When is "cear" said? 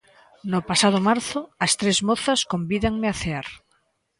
3.21-3.47